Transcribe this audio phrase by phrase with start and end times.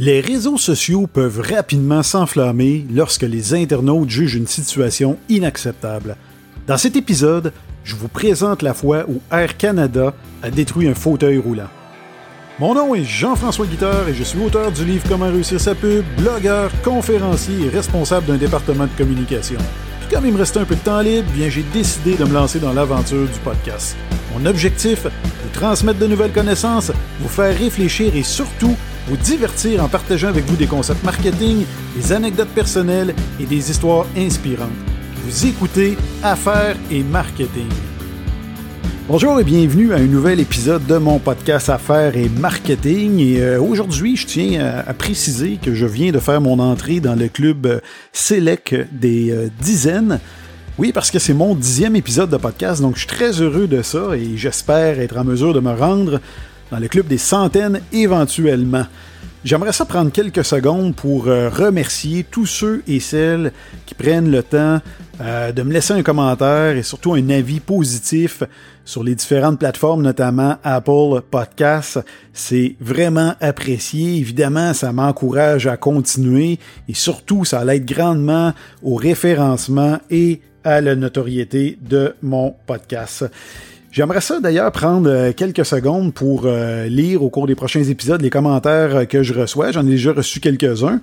[0.00, 6.14] Les réseaux sociaux peuvent rapidement s'enflammer lorsque les internautes jugent une situation inacceptable.
[6.68, 7.52] Dans cet épisode,
[7.82, 11.66] je vous présente la fois où Air Canada a détruit un fauteuil roulant.
[12.60, 16.04] Mon nom est Jean-François Guitard et je suis auteur du livre Comment réussir sa pub,
[16.16, 19.58] blogueur, conférencier et responsable d'un département de communication.
[19.98, 22.34] Puis comme il me restait un peu de temps libre, bien j'ai décidé de me
[22.34, 23.96] lancer dans l'aventure du podcast.
[24.32, 28.76] Mon objectif, vous transmettre de nouvelles connaissances, vous faire réfléchir et surtout
[29.08, 31.64] vous divertir en partageant avec vous des concepts marketing,
[31.96, 34.68] des anecdotes personnelles et des histoires inspirantes.
[35.24, 37.68] Vous écoutez Affaires et Marketing.
[39.08, 43.18] Bonjour et bienvenue à un nouvel épisode de mon podcast Affaires et Marketing.
[43.20, 47.14] Et euh, aujourd'hui, je tiens à, préciser que je viens de faire mon entrée dans
[47.14, 47.80] le club euh,
[48.12, 50.20] Select des euh, dizaines.
[50.76, 53.80] Oui, parce que c'est mon dixième épisode de podcast, donc je suis très heureux de
[53.80, 56.20] ça et j'espère être en mesure de me rendre
[56.70, 58.86] dans le club des centaines éventuellement.
[59.44, 63.52] J'aimerais ça prendre quelques secondes pour euh, remercier tous ceux et celles
[63.86, 64.80] qui prennent le temps
[65.20, 68.42] euh, de me laisser un commentaire et surtout un avis positif
[68.84, 72.00] sur les différentes plateformes, notamment Apple Podcasts.
[72.32, 74.16] C'est vraiment apprécié.
[74.16, 76.58] Évidemment, ça m'encourage à continuer
[76.88, 78.52] et surtout, ça l'aide grandement
[78.82, 83.24] au référencement et à la notoriété de mon podcast.
[83.98, 88.22] J'aimerais ça d'ailleurs prendre euh, quelques secondes pour euh, lire au cours des prochains épisodes
[88.22, 89.72] les commentaires euh, que je reçois.
[89.72, 91.00] J'en ai déjà reçu quelques-uns.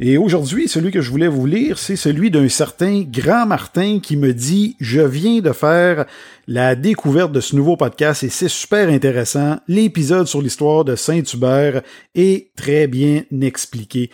[0.00, 4.16] Et aujourd'hui, celui que je voulais vous lire, c'est celui d'un certain Grand Martin qui
[4.16, 6.06] me dit Je viens de faire
[6.46, 9.58] la découverte de ce nouveau podcast et c'est super intéressant.
[9.68, 11.82] L'épisode sur l'histoire de Saint-Hubert
[12.14, 14.08] est très bien expliqué.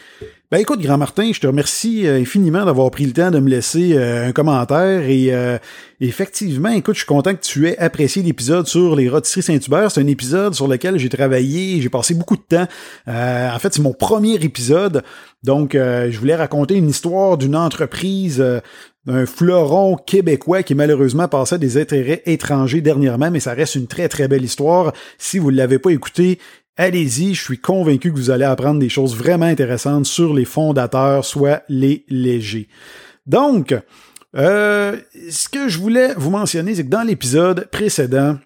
[0.55, 3.51] Ben écoute, Grand Martin, je te remercie euh, infiniment d'avoir pris le temps de me
[3.51, 5.59] laisser euh, un commentaire et euh,
[6.01, 9.91] effectivement, écoute, je suis content que tu aies apprécié l'épisode sur les rôtisseries Saint-Hubert.
[9.91, 12.69] C'est un épisode sur lequel j'ai travaillé, j'ai passé beaucoup de temps.
[13.09, 15.03] en fait, c'est mon premier épisode,
[15.43, 18.41] donc je voulais raconter une histoire d'une entreprise
[19.07, 24.09] un fleuron québécois qui malheureusement passait des intérêts étrangers dernièrement, mais ça reste une très
[24.09, 24.93] très belle histoire.
[25.19, 26.39] Si vous ne l'avez pas écouté,
[26.77, 31.25] Allez-y, je suis convaincu que vous allez apprendre des choses vraiment intéressantes sur les fondateurs,
[31.25, 32.69] soit les légers.
[33.27, 33.75] Donc,
[34.37, 34.97] euh,
[35.31, 38.39] ce que je voulais vous mentionner, c'est que dans l'épisode précédent,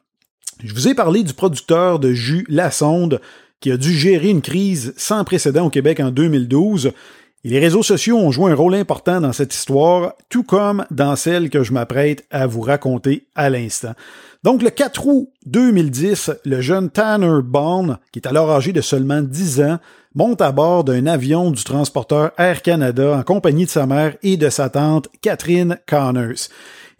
[0.62, 3.20] je vous ai parlé du producteur de jus La Sonde
[3.60, 6.92] qui a dû gérer une crise sans précédent au Québec en 2012.
[7.44, 11.16] Et les réseaux sociaux ont joué un rôle important dans cette histoire, tout comme dans
[11.16, 13.94] celle que je m'apprête à vous raconter à l'instant.
[14.44, 19.20] Donc, le 4 août 2010, le jeune Tanner Bond, qui est alors âgé de seulement
[19.20, 19.78] 10 ans,
[20.14, 24.36] monte à bord d'un avion du transporteur Air Canada en compagnie de sa mère et
[24.36, 26.48] de sa tante Catherine Connors.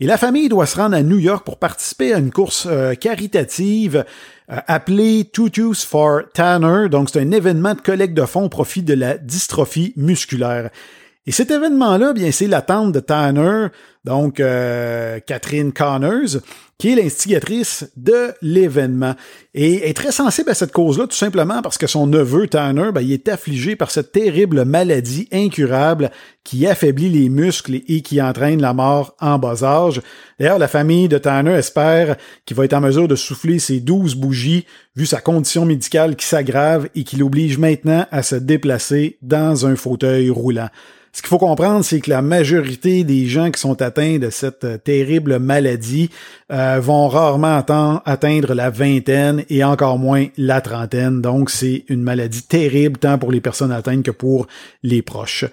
[0.00, 2.94] Et la famille doit se rendre à New York pour participer à une course euh,
[2.94, 4.05] caritative
[4.50, 6.88] euh, appelée Tutus for Tanner.
[6.88, 10.70] Donc, c'est un événement de collecte de fonds au profit de la dystrophie musculaire.
[11.26, 13.66] Et cet événement-là, bien, c'est la tante de Tanner,
[14.04, 16.41] donc euh, Catherine Connors,
[16.78, 19.16] qui est l'instigatrice de l'événement.
[19.53, 23.00] Et est très sensible à cette cause-là, tout simplement parce que son neveu Tanner, ben,
[23.00, 26.10] il est affligé par cette terrible maladie incurable
[26.44, 30.00] qui affaiblit les muscles et qui entraîne la mort en bas âge.
[30.38, 32.16] D'ailleurs, la famille de Tanner espère
[32.47, 34.64] qu'il va être en mesure de souffler ses douze bougies,
[34.94, 39.75] vu sa condition médicale qui s'aggrave et qui l'oblige maintenant à se déplacer dans un
[39.75, 40.69] fauteuil roulant.
[41.12, 44.65] Ce qu'il faut comprendre, c'est que la majorité des gens qui sont atteints de cette
[44.65, 46.10] euh, terrible maladie
[46.53, 47.59] euh, vont rarement
[48.04, 51.21] atteindre la vingtaine et encore moins la trentaine.
[51.21, 54.47] Donc, c'est une maladie terrible tant pour les personnes atteintes que pour
[54.82, 55.44] les proches.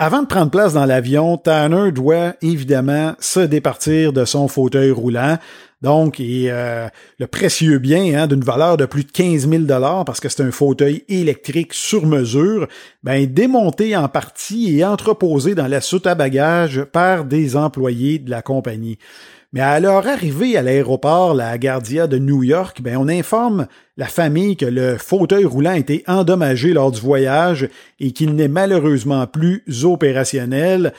[0.00, 5.38] Avant de prendre place dans l'avion, Tanner doit évidemment se départir de son fauteuil roulant.
[5.82, 6.88] Donc, euh,
[7.18, 9.64] le précieux bien hein, d'une valeur de plus de 15 000
[10.04, 12.68] parce que c'est un fauteuil électrique sur mesure,
[13.02, 18.30] ben, démonté en partie et entreposé dans la soute à bagages par des employés de
[18.30, 18.98] la compagnie.
[19.52, 23.66] Mais à leur arrivée à l'aéroport, la Guardia de New York, ben, on informe
[23.96, 28.48] la famille que le fauteuil roulant a été endommagé lors du voyage et qu'il n'est
[28.48, 30.92] malheureusement plus opérationnel.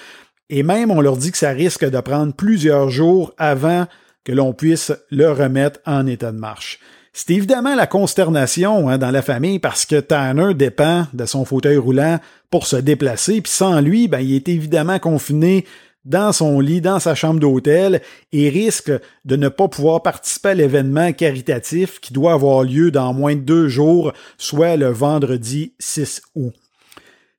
[0.49, 3.85] Et même, on leur dit que ça risque de prendre plusieurs jours avant
[4.23, 6.79] que l'on puisse le remettre en état de marche.
[7.13, 11.77] C'est évidemment la consternation hein, dans la famille parce que Tanner dépend de son fauteuil
[11.77, 12.19] roulant
[12.49, 15.65] pour se déplacer, puis sans lui, ben, il est évidemment confiné
[16.09, 18.01] dans son lit, dans sa chambre d'hôtel,
[18.33, 18.91] et risque
[19.25, 23.41] de ne pas pouvoir participer à l'événement caritatif qui doit avoir lieu dans moins de
[23.41, 26.53] deux jours, soit le vendredi 6 août.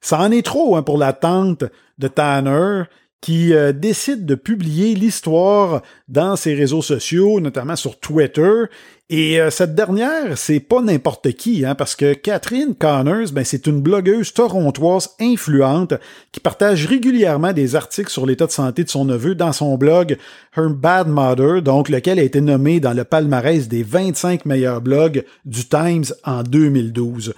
[0.00, 1.64] Ça en est trop hein, pour la tante
[1.98, 2.84] de Tanner,
[3.20, 8.64] qui euh, décide de publier l'histoire dans ses réseaux sociaux, notamment sur Twitter.
[9.12, 13.66] Et euh, cette dernière, c'est pas n'importe qui, hein, parce que Catherine Connors, ben, c'est
[13.66, 15.94] une blogueuse torontoise influente
[16.32, 20.16] qui partage régulièrement des articles sur l'état de santé de son neveu dans son blog
[20.56, 25.24] Her Bad Mother, donc lequel a été nommé dans le palmarès des 25 meilleurs blogs
[25.44, 27.34] du Times en 2012.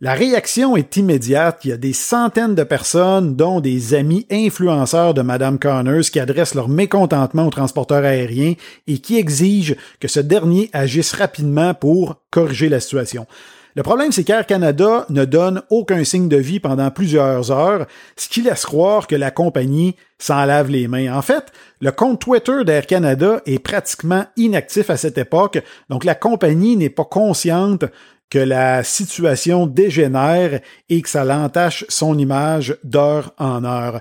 [0.00, 1.64] La réaction est immédiate.
[1.64, 6.20] Il y a des centaines de personnes, dont des amis influenceurs de Mme Connors, qui
[6.20, 8.54] adressent leur mécontentement au transporteur aérien
[8.86, 13.26] et qui exigent que ce dernier agisse rapidement pour corriger la situation.
[13.74, 17.86] Le problème, c'est qu'Air Canada ne donne aucun signe de vie pendant plusieurs heures,
[18.16, 21.12] ce qui laisse croire que la compagnie s'en lave les mains.
[21.12, 21.46] En fait,
[21.80, 25.60] le compte Twitter d'Air Canada est pratiquement inactif à cette époque,
[25.90, 27.84] donc la compagnie n'est pas consciente
[28.30, 34.00] que la situation dégénère et que ça l'entache son image d'heure en heure.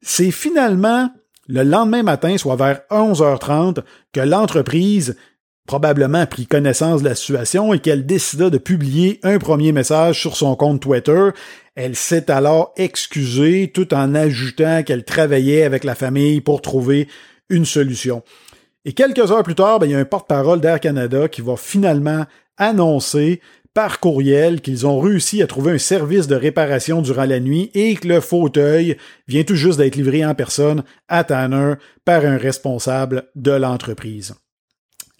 [0.00, 1.10] C'est finalement
[1.48, 3.82] le lendemain matin, soit vers 11h30,
[4.12, 5.16] que l'entreprise
[5.66, 10.36] probablement pris connaissance de la situation et qu'elle décida de publier un premier message sur
[10.36, 11.30] son compte Twitter.
[11.74, 17.08] Elle s'est alors excusée tout en ajoutant qu'elle travaillait avec la famille pour trouver
[17.50, 18.22] une solution.
[18.84, 21.56] Et quelques heures plus tard, ben, il y a un porte-parole d'Air Canada qui va
[21.56, 22.24] finalement
[22.56, 23.40] annoncer
[23.76, 27.94] par courriel qu'ils ont réussi à trouver un service de réparation durant la nuit et
[27.94, 28.96] que le fauteuil
[29.28, 31.74] vient tout juste d'être livré en personne à Tanner
[32.06, 34.34] par un responsable de l'entreprise.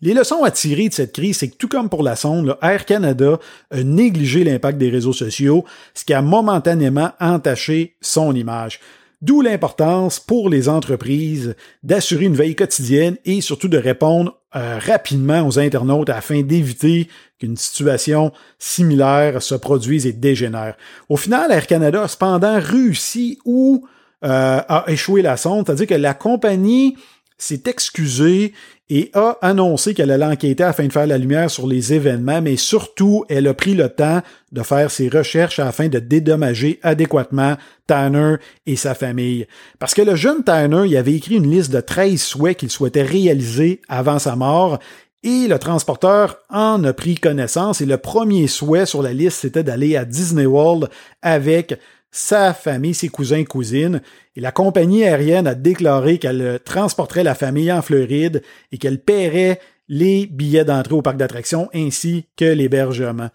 [0.01, 2.87] Les leçons à tirer de cette crise, c'est que tout comme pour la sonde, Air
[2.87, 3.39] Canada
[3.71, 8.81] a négligé l'impact des réseaux sociaux, ce qui a momentanément entaché son image.
[9.23, 15.47] D'où l'importance pour les entreprises d'assurer une veille quotidienne et surtout de répondre euh, rapidement
[15.47, 17.09] aux internautes afin d'éviter
[17.39, 20.77] qu'une situation similaire se produise et dégénère.
[21.09, 23.87] Au final, Air Canada cependant réussi ou
[24.25, 26.97] euh, a échoué la sonde, c'est-à-dire que la compagnie
[27.39, 28.55] s'est excusée
[28.89, 32.57] et a annoncé qu'elle allait enquêter afin de faire la lumière sur les événements, mais
[32.57, 34.23] surtout, elle a pris le temps
[34.53, 37.57] de faire ses recherches afin de dédommager adéquatement
[37.87, 38.37] Tanner
[38.67, 39.47] et sa famille.
[39.79, 43.03] Parce que le jeune Tanner, il avait écrit une liste de 13 souhaits qu'il souhaitait
[43.03, 44.79] réaliser avant sa mort,
[45.27, 49.65] et le transporteur en a pris connaissance et le premier souhait sur la liste, c'était
[49.65, 50.89] d'aller à Disney World
[51.21, 51.81] avec
[52.11, 54.01] sa famille, ses cousins et cousines,
[54.37, 58.43] et la compagnie aérienne a déclaré qu'elle transporterait la famille en Floride
[58.73, 63.31] et qu'elle paierait les billets d'entrée au parc d'attractions ainsi que l'hébergement.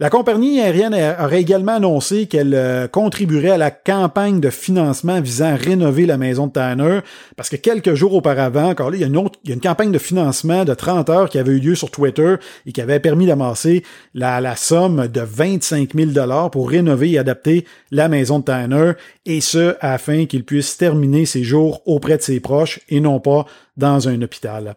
[0.00, 5.52] La compagnie aérienne aurait également annoncé qu'elle euh, contribuerait à la campagne de financement visant
[5.52, 7.00] à rénover la maison de Tanner,
[7.36, 10.72] parce que quelques jours auparavant, encore là, il y a une, campagne de financement de
[10.72, 13.82] 30 heures qui avait eu lieu sur Twitter et qui avait permis d'amasser
[14.14, 18.92] la, la somme de 25 000 dollars pour rénover et adapter la maison de Tanner,
[19.26, 23.46] et ce, afin qu'il puisse terminer ses jours auprès de ses proches et non pas
[23.76, 24.76] dans un hôpital.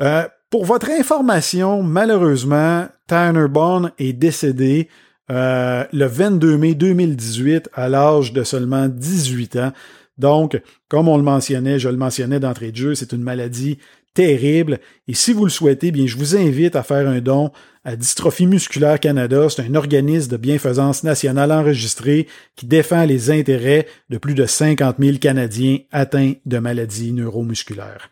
[0.00, 4.88] Euh, pour votre information, malheureusement, Tanner Bond est décédé
[5.30, 9.72] euh, le 22 mai 2018 à l'âge de seulement 18 ans.
[10.16, 13.78] Donc, comme on le mentionnait, je le mentionnais d'entrée de jeu, c'est une maladie
[14.14, 14.80] terrible.
[15.06, 17.52] Et si vous le souhaitez, bien, je vous invite à faire un don
[17.84, 19.48] à Dystrophie Musculaire Canada.
[19.48, 24.96] C'est un organisme de bienfaisance nationale enregistré qui défend les intérêts de plus de 50
[24.98, 28.10] 000 Canadiens atteints de maladies neuromusculaires.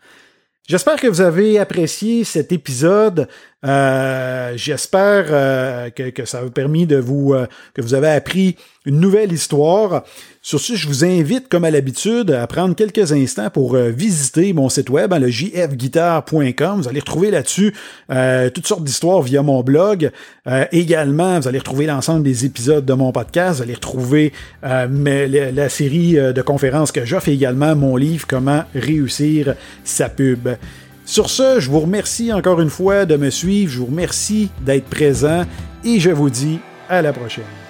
[0.69, 3.29] J'espère que vous avez apprécié cet épisode.
[3.67, 9.01] Euh, j'espère euh, que, ça vous permis de vous euh, que vous avez appris une
[9.01, 10.05] nouvelle histoire.
[10.41, 14.69] Sur ce, je vous invite, comme à l'habitude, à prendre quelques instants pour visiter mon
[14.69, 16.81] site web, hein, le jfguitar.com.
[16.81, 17.75] Vous allez retrouver là-dessus
[18.55, 20.13] toutes sortes d'histoires via mon blog.
[20.71, 23.57] également, vous allez retrouver l'ensemble des épisodes de mon podcast.
[23.57, 29.57] Vous allez retrouver la, série de conférences que j'offre et également mon livre Comment réussir
[29.83, 30.49] sa pub.
[31.07, 34.87] Sur ce, je vous remercie encore une fois de me suivre, je vous remercie d'être
[34.87, 35.45] présent
[35.85, 36.59] et je vous dis
[36.89, 37.66] à la prochaine.